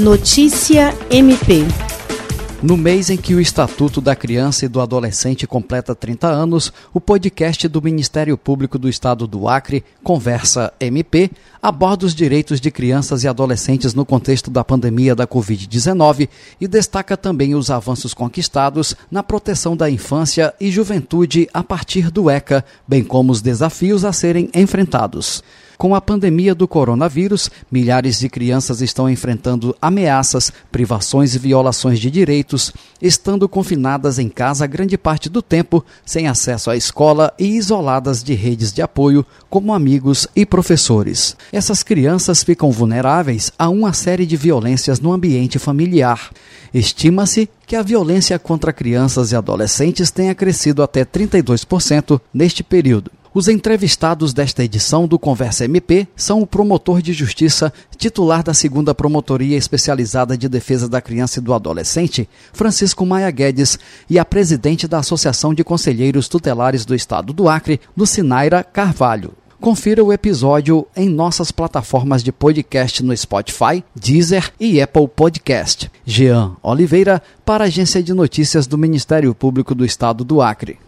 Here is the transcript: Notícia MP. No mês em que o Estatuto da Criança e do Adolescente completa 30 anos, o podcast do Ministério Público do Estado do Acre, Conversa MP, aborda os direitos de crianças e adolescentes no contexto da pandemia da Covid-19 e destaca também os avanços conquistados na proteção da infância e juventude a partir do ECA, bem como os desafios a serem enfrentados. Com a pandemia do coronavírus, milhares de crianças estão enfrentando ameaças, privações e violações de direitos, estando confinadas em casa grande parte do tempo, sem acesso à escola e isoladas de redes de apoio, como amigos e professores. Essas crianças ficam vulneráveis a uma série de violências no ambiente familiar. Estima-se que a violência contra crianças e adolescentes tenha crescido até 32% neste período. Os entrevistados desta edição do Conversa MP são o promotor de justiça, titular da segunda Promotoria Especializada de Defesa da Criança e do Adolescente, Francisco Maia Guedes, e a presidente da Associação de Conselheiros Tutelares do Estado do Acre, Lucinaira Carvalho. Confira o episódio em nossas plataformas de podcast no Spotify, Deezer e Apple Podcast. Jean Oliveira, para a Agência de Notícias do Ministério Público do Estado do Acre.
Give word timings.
Notícia 0.00 0.96
MP. 1.10 1.62
No 2.62 2.74
mês 2.74 3.10
em 3.10 3.18
que 3.18 3.34
o 3.34 3.40
Estatuto 3.40 4.00
da 4.00 4.16
Criança 4.16 4.64
e 4.64 4.68
do 4.68 4.80
Adolescente 4.80 5.46
completa 5.46 5.94
30 5.94 6.26
anos, 6.26 6.72
o 6.94 6.98
podcast 6.98 7.68
do 7.68 7.82
Ministério 7.82 8.38
Público 8.38 8.78
do 8.78 8.88
Estado 8.88 9.26
do 9.26 9.46
Acre, 9.46 9.84
Conversa 10.02 10.72
MP, 10.80 11.30
aborda 11.62 12.06
os 12.06 12.14
direitos 12.14 12.62
de 12.62 12.70
crianças 12.70 13.24
e 13.24 13.28
adolescentes 13.28 13.92
no 13.92 14.06
contexto 14.06 14.50
da 14.50 14.64
pandemia 14.64 15.14
da 15.14 15.26
Covid-19 15.26 16.30
e 16.58 16.66
destaca 16.66 17.14
também 17.14 17.54
os 17.54 17.70
avanços 17.70 18.14
conquistados 18.14 18.96
na 19.10 19.22
proteção 19.22 19.76
da 19.76 19.90
infância 19.90 20.54
e 20.58 20.70
juventude 20.70 21.46
a 21.52 21.62
partir 21.62 22.10
do 22.10 22.30
ECA, 22.30 22.64
bem 22.88 23.04
como 23.04 23.32
os 23.32 23.42
desafios 23.42 24.02
a 24.06 24.14
serem 24.14 24.48
enfrentados. 24.54 25.42
Com 25.80 25.94
a 25.94 26.00
pandemia 26.02 26.54
do 26.54 26.68
coronavírus, 26.68 27.50
milhares 27.72 28.18
de 28.18 28.28
crianças 28.28 28.82
estão 28.82 29.08
enfrentando 29.08 29.74
ameaças, 29.80 30.52
privações 30.70 31.34
e 31.34 31.38
violações 31.38 31.98
de 31.98 32.10
direitos, 32.10 32.70
estando 33.00 33.48
confinadas 33.48 34.18
em 34.18 34.28
casa 34.28 34.66
grande 34.66 34.98
parte 34.98 35.30
do 35.30 35.40
tempo, 35.40 35.82
sem 36.04 36.28
acesso 36.28 36.70
à 36.70 36.76
escola 36.76 37.32
e 37.38 37.56
isoladas 37.56 38.22
de 38.22 38.34
redes 38.34 38.74
de 38.74 38.82
apoio, 38.82 39.24
como 39.48 39.72
amigos 39.72 40.28
e 40.36 40.44
professores. 40.44 41.34
Essas 41.50 41.82
crianças 41.82 42.44
ficam 42.44 42.70
vulneráveis 42.70 43.50
a 43.58 43.70
uma 43.70 43.94
série 43.94 44.26
de 44.26 44.36
violências 44.36 45.00
no 45.00 45.14
ambiente 45.14 45.58
familiar. 45.58 46.30
Estima-se 46.74 47.48
que 47.66 47.74
a 47.74 47.82
violência 47.82 48.38
contra 48.38 48.70
crianças 48.70 49.32
e 49.32 49.36
adolescentes 49.36 50.10
tenha 50.10 50.34
crescido 50.34 50.82
até 50.82 51.06
32% 51.06 52.20
neste 52.34 52.62
período. 52.62 53.10
Os 53.32 53.46
entrevistados 53.46 54.32
desta 54.32 54.64
edição 54.64 55.06
do 55.06 55.16
Conversa 55.16 55.64
MP 55.64 56.08
são 56.16 56.42
o 56.42 56.46
promotor 56.46 57.00
de 57.00 57.12
justiça, 57.12 57.72
titular 57.96 58.42
da 58.42 58.52
segunda 58.52 58.92
Promotoria 58.92 59.56
Especializada 59.56 60.36
de 60.36 60.48
Defesa 60.48 60.88
da 60.88 61.00
Criança 61.00 61.38
e 61.38 61.42
do 61.42 61.54
Adolescente, 61.54 62.28
Francisco 62.52 63.06
Maia 63.06 63.30
Guedes, 63.30 63.78
e 64.08 64.18
a 64.18 64.24
presidente 64.24 64.88
da 64.88 64.98
Associação 64.98 65.54
de 65.54 65.62
Conselheiros 65.62 66.26
Tutelares 66.26 66.84
do 66.84 66.92
Estado 66.92 67.32
do 67.32 67.48
Acre, 67.48 67.80
Lucinaira 67.96 68.64
Carvalho. 68.64 69.32
Confira 69.60 70.02
o 70.02 70.12
episódio 70.12 70.84
em 70.96 71.08
nossas 71.08 71.52
plataformas 71.52 72.24
de 72.24 72.32
podcast 72.32 73.00
no 73.00 73.16
Spotify, 73.16 73.84
Deezer 73.94 74.50
e 74.58 74.82
Apple 74.82 75.06
Podcast. 75.06 75.88
Jean 76.04 76.56
Oliveira, 76.64 77.22
para 77.44 77.62
a 77.62 77.68
Agência 77.68 78.02
de 78.02 78.12
Notícias 78.12 78.66
do 78.66 78.76
Ministério 78.76 79.32
Público 79.32 79.72
do 79.72 79.84
Estado 79.84 80.24
do 80.24 80.42
Acre. 80.42 80.80